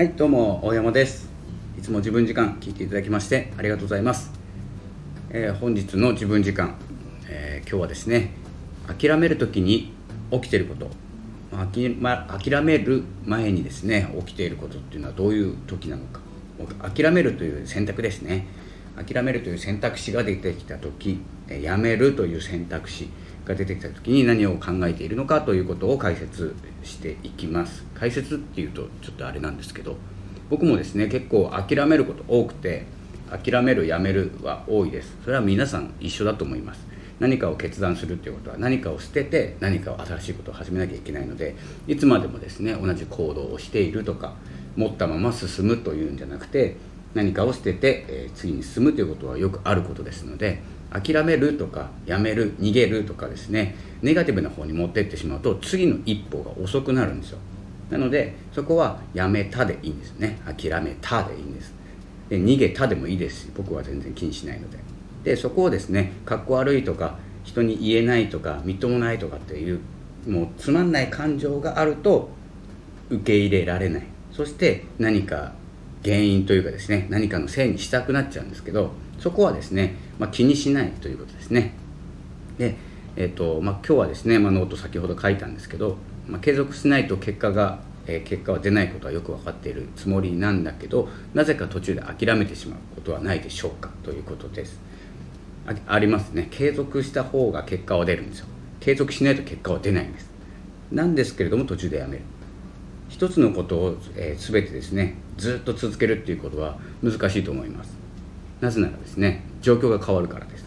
[0.00, 1.28] はいどうも大山です。
[1.78, 4.32] いつも自分時間聞いていただきましてありがとうございます、
[5.28, 6.76] えー、本日の自分時間、
[7.28, 8.30] えー、今日はですね
[8.86, 9.92] 諦める時に
[10.30, 10.88] 起きていること。
[11.54, 16.20] 諦,、ま、諦める前にですね起きていることっていうのはどういう時なのか。
[16.88, 18.46] 諦めるという選択ですね。
[18.96, 21.20] 諦めるという選択肢が出てきた時
[21.60, 23.10] やめるという選択肢。
[23.50, 27.84] が出てきた時に何を考えているのかということを解説していきます。
[27.94, 29.96] 解説っていうとちょっとあれなんですけど
[30.48, 32.86] 僕もですね結構諦めること多くて
[33.30, 35.16] 諦めるやめるは多いです。
[35.24, 36.86] それは皆さん一緒だと思います。
[37.18, 41.54] 何かを決断するっていうことは何かを捨てて何かを新しいことを始めなきゃいけないので
[41.86, 44.32] いつまでもですね同じ行動をしているとか
[44.74, 46.76] 持ったまま進むというんじゃなくて
[47.14, 50.60] 何かを捨てて、え、次に進むということはよくあることですので
[50.90, 57.38] 諦めるとかやめる逃げるとかですねネガティブな方に持っていってしまうと次の一歩が遅くなるんですよ。
[57.90, 60.38] なのでそこはやめたでいいんですね。
[60.44, 61.74] 諦めたでいいんです。
[62.28, 64.78] で逃げたでもいいですし僕は全然気にしないので。
[65.24, 69.80] でそこをですねかっこ悪いとか人に言えないとかみっともないとかっていう
[70.26, 72.30] もうつまんない感情があると
[73.10, 74.02] 受け入れられない。
[74.32, 75.52] そして何か
[76.04, 81.74] 原因というかですね何かのせいにしたくなっちゃうんですけどそこはですね、まあ、気にしないということですね。
[82.58, 82.76] で、
[83.16, 94.80] えーとまあ、今日はですね、まあ、ノート先ほど書いたんですけど、まあ、継続しないと結果が、えー、結果は出ないことはよく分かっているつもりなんだけどなぜか途中で諦めてしまうことはないでしょうかということです。
[95.66, 96.48] あありますね。
[96.50, 98.46] 継続した方が結果は出るんですよ。
[98.80, 100.30] 継続しないと結果は出ないんです。
[100.90, 102.22] なんですけれども途中でやめる。
[103.20, 107.94] 一つのことを、えー、全てですねずっと続けるっていうことは難しいと思います。
[108.62, 110.64] なぜならですね状況が変わるからです。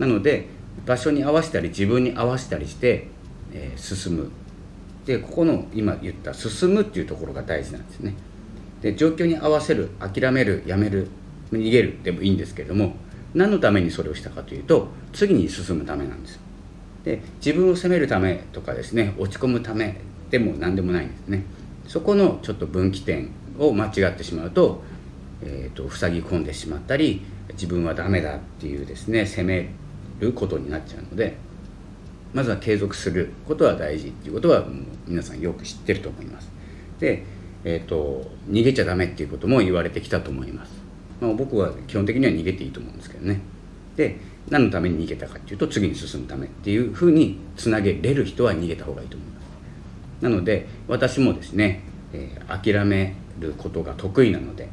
[0.00, 0.48] なので
[0.84, 3.06] 場所に合わせたり自分に合わせたりして、
[3.52, 4.30] えー、進む。
[5.06, 8.14] でここの今言った進むっていうところが大事なんですね。
[8.82, 11.06] で状況に合わせる諦めるやめる
[11.52, 12.96] 逃げるでもいいんですけれども
[13.32, 16.40] 何のためにそれをしたかというと次に進むためなんです。
[17.04, 21.44] で自分を責めるためとかですね落ち込むためでも何でもないんですね。
[21.86, 24.82] そこのちょっと分岐点を間違ってしまうと,、
[25.42, 29.70] えーと、塞ぎ込んでしまったり自分はダメだっていうですね責め
[30.20, 31.36] ることになっちゃうので
[32.32, 34.70] まずは継続することは大事っていうことはもう
[35.08, 36.48] 皆さんよく知ってると思います。
[37.00, 37.24] で、
[37.64, 40.72] えーと、逃げちゃダメっていうことも言われてきたと思います、
[41.20, 43.40] まあ、僕は基本的には逃げていいと思うんですけどね。
[43.96, 44.18] で
[44.48, 49.39] 何のために逃げたかっていうと次に進むためっていうふうにつなげれる人は逃げた方がいいと思います。
[50.20, 51.82] なので私もですね、
[52.12, 54.68] えー、諦めることが得意なので、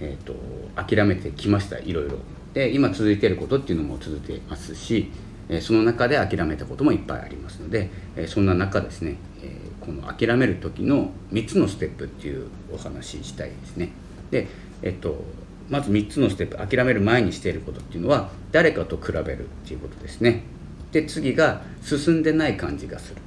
[0.00, 0.34] えーと、
[0.74, 2.18] 諦めてきましたいろいろ。
[2.54, 5.10] で今続いていることっていうのも続いてますし、
[5.48, 13.90] えー、その中で諦めたこともいっぱいありますので、えー、そんな中ですね、え、この諦める時の3つのステップっていうお話したいですね。
[14.30, 14.48] で
[14.82, 15.24] えっ、と
[15.70, 20.42] まず3つのステップ諦める前にしていることっていうのは誰かと比べるっていうことですね。
[20.90, 23.22] で次が進んでない感じがする。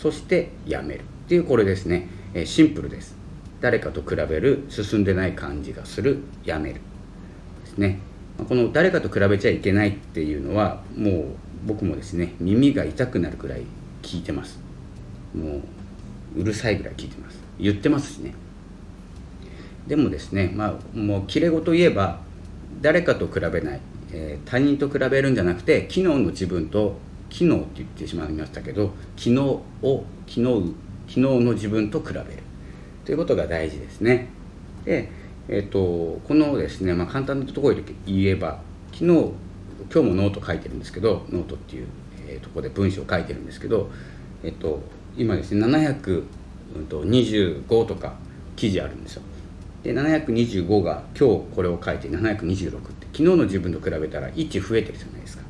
[0.00, 1.00] そしてやめる。
[1.00, 3.14] っていうこれですね、えシンプルです。
[3.60, 6.80] 誰かと比べる進んでない感じがするやめる
[7.64, 8.00] ですね。
[8.48, 11.24] この誰かと比べちゃいけないっていうのはもう
[11.66, 13.64] 僕もですね耳が痛くなるくらい
[14.00, 14.58] 聞いてます。
[15.34, 15.60] も
[16.34, 17.38] ううるさいぐらい聞いてます。
[17.58, 18.32] 言ってますしね。
[19.86, 22.20] でもですねまあもうきれごと言えば
[22.80, 23.80] 誰かと比べない、
[24.12, 26.96] えー、他人と比べるんじゃなくて昨日の自分と
[27.30, 29.62] 機能って言ってしまいましたけど昨日を
[30.26, 30.74] 昨日
[31.08, 32.26] 昨日の自分と比べる。
[33.04, 34.28] ということが大事ですね。
[34.84, 35.10] で、
[35.48, 38.60] えーと、このですね、まあ、簡単なところで言えば
[38.92, 39.32] 昨日今
[39.88, 41.88] 日もノート書いてるんですけどノートっていう、
[42.28, 43.90] えー、とこで文章を書いてるんですけど、
[44.44, 44.80] えーと、
[45.16, 48.14] 今ですね725とか
[48.54, 49.22] 記事あるんですよ。
[49.82, 55.44] で725が今日これを書いて726って昨日の自分と比べたら1増えてるじゃないですか。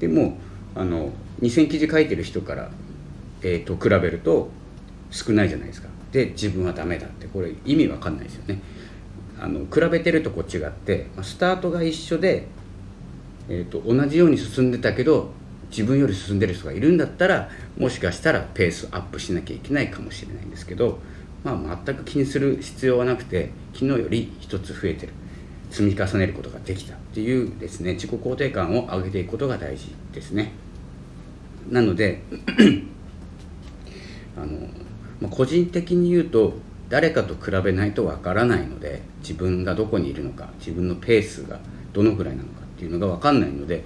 [0.00, 0.36] でも
[0.76, 1.10] あの
[1.40, 2.70] 2000記事書いてる人から、
[3.42, 4.50] えー、と比べると
[5.10, 5.88] 少ないじゃないですか。
[6.12, 7.26] で自分はダメだって。
[7.26, 8.60] これ意味わかんないですよね。
[9.38, 12.46] あの比べてるとこ違ってスタートが一緒で、
[13.48, 15.30] えーと、同じように進んでたけど
[15.70, 21.00] 自分より進んでる人がいるんだったらもしかしたらペースアップしなきゃいけないかもしれないんですけど、
[21.44, 25.12] まあ、全く気にする必要はなくて昨日より一つ増えてる。
[25.70, 30.52] 積み重ねることができたっていうですね自己肯定感を上げていくことが大事ですね。
[31.70, 32.22] なので
[34.36, 34.68] あの、
[35.20, 36.54] まあ、個人的に言うと
[36.88, 41.58] 誰かと比べないとわからないので自分がどこにいるのか自分のペースが
[41.92, 43.84] どのぐらいなのかっていうのが分かんないので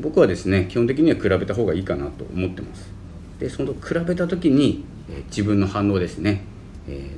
[0.00, 2.96] 僕はですね基本的には比べた方がいいかなと思ってます。
[3.38, 6.42] でその比べた時に、え、自分の反応ですね、
[6.88, 7.10] え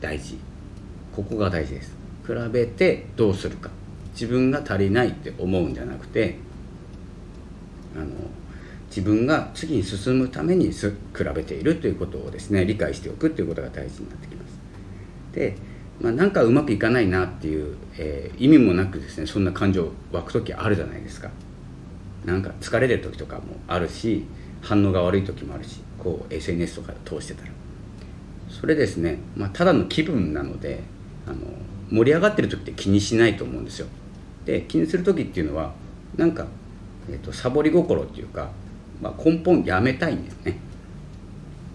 [0.00, 0.38] ー、大事。
[1.14, 2.03] ここが大事です。
[2.26, 3.70] 比べてどうするか。
[4.14, 6.36] 自分が足りないって思うんじゃなくて
[7.96, 8.06] あの
[8.88, 10.84] 自分が次に進むために比
[11.34, 14.52] べているということをですね理解しておくということが大事になってきます。
[15.32, 15.56] で、
[16.00, 21.30] まあ、なんかうまくいかないなっていう、えー、意味もなくですねそんな感情湧く時あるじゃないですか。
[22.24, 24.24] なんか疲れてる時とかもあるし
[24.62, 27.50] 反応が悪い時もあるしこう SNS とか通してたら。
[28.48, 30.84] それですね、まあ、ただの気分なので
[31.26, 31.38] あの
[31.90, 33.86] 盛り上がってる時って気にしないと思うんですよ。
[34.44, 35.72] で気にする時っていうのは
[36.16, 36.46] なんか、
[37.08, 38.50] えーと、サボり心っていうか、
[39.00, 40.58] まあ、根本やめたいんですね。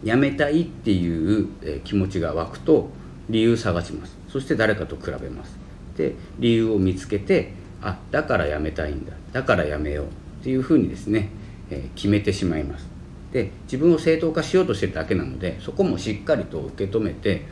[0.04, 2.90] やめたいっていう、え気持ちが湧くと
[3.30, 4.18] 理由探します。
[4.30, 5.58] そして誰かと比べます。
[5.98, 7.52] で理由を見つけて
[7.82, 9.14] あだからやめたいんだ。
[9.34, 10.10] だからやめようっ
[10.44, 11.30] ていうふうにですね、
[11.70, 12.88] えー、決めてしまいます。
[13.34, 17.46] で自分を正当化しようとしてるだけなのでそこもしっかりと受け止めて、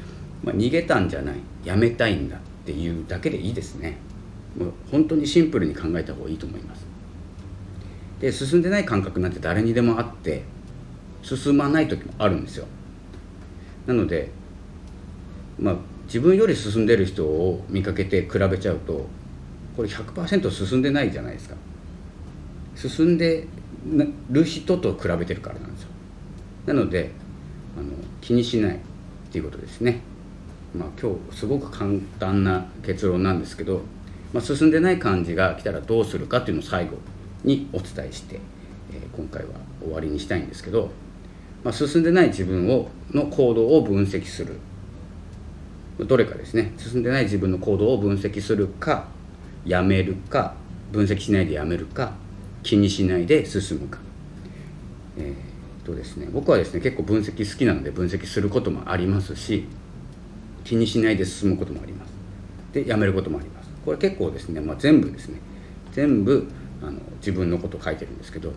[0.43, 1.35] まあ、逃げたんじゃない。
[1.63, 3.97] やめたいんだっていうだけでいいですね。
[4.57, 6.85] もう本当にシンプルに考えた方がいいと思います。
[8.19, 10.43] で進んでない感覚なんて誰にでもあって
[11.21, 12.65] 進まない時もあるんですよ。
[13.85, 14.31] なので
[15.59, 15.75] まあ
[16.05, 19.07] 自分より進んでる人を見かけて比べちゃうと
[19.75, 21.55] これ100%進んでないじゃないですか。
[22.75, 23.47] 進んで
[24.29, 25.89] る人と比べてるからなんですよ。
[26.65, 27.11] なので
[27.77, 27.91] あの
[28.21, 28.79] 気にしないっ
[29.31, 30.01] ていうことですね。
[30.75, 33.81] まあ今日すごく簡単な結論なんですけど
[34.33, 36.97] まあ、進んでない感じが来たらどうするかっていうのを最後
[37.43, 38.39] にお伝えして、
[38.91, 40.89] えー、今回は終わりにしたいんですけど、
[41.63, 44.59] まあ、進んでない自分をの行動を分析する。
[45.99, 46.73] どれかですね。
[46.77, 49.07] 進んでない自分の行動を分析するか
[49.65, 50.53] やめるか
[50.91, 52.13] 分析しないでやめるか
[52.61, 53.99] 気にしないで進むか、
[55.17, 59.65] えーとですね、僕はですね結構分析好きなので分析することもありますし
[60.67, 62.11] 気にしないで進むこともあります。
[62.73, 63.69] でやめることもあります。
[63.85, 65.39] これ結構ですね、まあ、全部ですね。
[65.93, 66.45] 全部
[66.81, 68.51] あの自分のこと書いてるんですけど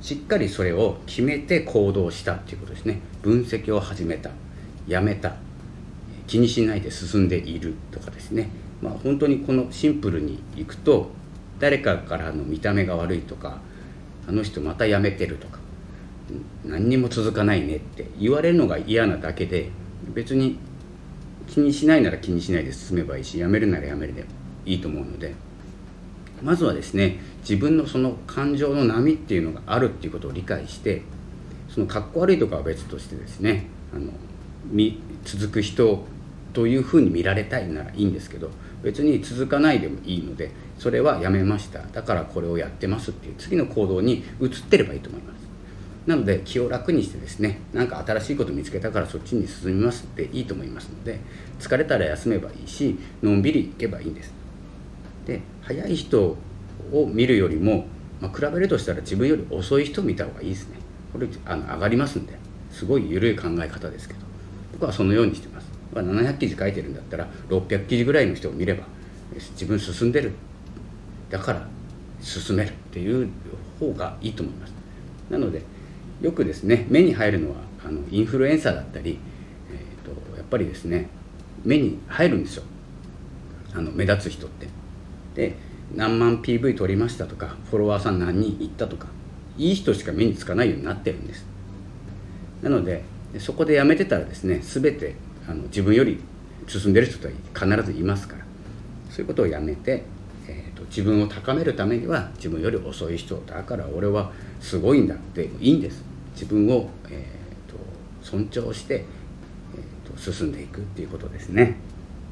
[0.00, 3.00] しっかりそれを決めて行動したっていうことですね。
[3.22, 4.30] 分析を始めた。
[4.86, 5.34] やめた。
[6.28, 8.48] 気にしないで進んでいるとかですね。
[8.80, 11.10] まあ本当にこのシンプルにいくと
[11.58, 13.58] 誰かからの見た目が悪いとか
[14.28, 15.58] あの人また辞めてるとか
[16.64, 19.70] 何にも続かないねって言われるのが嫌なだけで
[20.14, 20.58] 別に
[21.46, 24.24] 気にしないなら気にしないで進めばいいしやめるならやめるで
[24.64, 25.34] いいと思うので。
[26.42, 31.02] まずはですね自分のその感情の波っていうのがあるっていうことを理解して
[31.68, 34.12] そのかっこ悪いとかは別としてですねあの
[35.24, 36.04] 続く人
[36.52, 38.50] というふうに見られたいならいいんですけど
[38.82, 41.80] 別に続かないでもいいのでそれはやめました。
[41.80, 45.45] だからこれをやってますっていう次の行動に移ってればいいと思います。
[46.06, 51.18] なので気を楽にしてですね何か新しいこと見つけたからそっちに進みますっていいと思いますので
[51.58, 54.32] 疲れたら休めばいいしのんびり行けばいいんです。
[55.26, 56.36] で早い人
[56.92, 57.86] を見るよりも、
[58.20, 60.76] まあ、比べるとしたら自分より遅い人を見た方がいいですね。
[61.12, 62.38] これあの上がりますんで
[62.70, 64.26] すごい緩い考え方ですけど。
[64.76, 68.84] 僕はそのようにしてます、ま、700記事書いてるんだったら600記事ぐらいの人を見れば
[69.34, 70.32] 自分進んでる。
[71.30, 71.66] だから
[72.20, 73.28] 進めるっていう
[73.80, 74.74] 方がいいと思います。
[75.30, 75.62] なので
[76.20, 79.18] よくですね目に入るのはあのインフルエンサーだったり、
[79.70, 81.08] えーと、やっぱりですね
[81.64, 82.62] 目に入るんですよ。
[83.74, 84.68] あの目立つ人って。
[85.34, 85.54] で
[85.94, 89.08] 何万 PV 撮りましたとかフォロワーさん何人いったとか
[89.58, 91.46] いい人しか目につかないようになってるんです。
[92.62, 93.02] なので
[93.38, 95.14] そこでやめてたらですね全て
[95.46, 96.18] あの自分より
[96.66, 98.44] 進んでる人とは必ずいますから。
[99.10, 100.04] そういうことをやめて、
[100.46, 106.04] えーと自分を高めるためには自分より遅い人だから俺はすごいんだっていいんです。
[106.36, 107.76] 自分を、えーと、
[108.22, 111.76] 尊重して、えーと、進んでいくっていうことですね。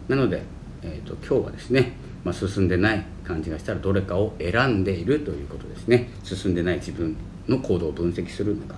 [0.06, 0.42] なので、
[0.82, 6.10] えーと、今日はですね、まあ、進んでない感じがしたらどれかを選んでいるということですね。
[6.22, 7.16] 進んでない自分
[7.48, 8.76] の行動を分析するのか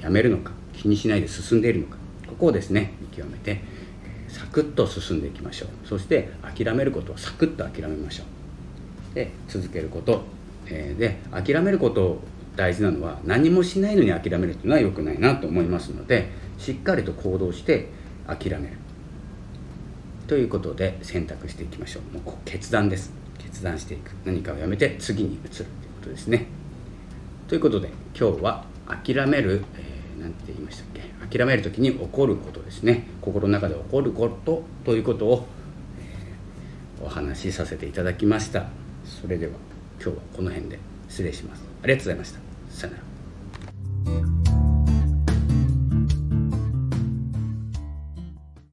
[0.00, 1.96] やめるのか気にしないで進んでいるのか
[2.26, 3.60] ここをですね見極めて
[4.28, 5.68] サクッと進んでいきましょう。
[5.86, 8.24] そして諦めることをサクッと諦めましょ
[9.12, 9.14] う。
[9.14, 10.24] で続けること、
[10.66, 12.18] で諦めること
[12.56, 17.88] 大事なのは何もしないのに諦めるっていうのは良くないなと思いますのでしっかりと行動して
[18.26, 18.76] 諦める。
[20.26, 22.18] ということで選択していきましょう。
[22.18, 23.12] もう決断です。
[23.38, 24.12] 決断していく。
[24.24, 25.66] 何かをやめて次に移るというこ
[26.04, 26.46] とですね。
[27.46, 30.86] ということで今日は諦める、えー、て言いましたっ
[31.28, 31.38] け？
[31.38, 33.06] 諦める時に起こることですね。
[33.20, 35.46] 心の中で起こることということを、
[35.98, 38.68] えー、お話しさせていただきました。
[39.04, 39.52] それでは
[40.00, 41.62] 今日はこの辺で失礼します。
[41.82, 42.43] ありがとうございました。
[42.74, 43.13] さよなら